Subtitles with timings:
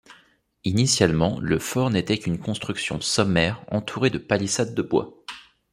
[0.63, 5.13] Initialement, le fort n'était qu'une construction sommaire entourée de palissade de bois.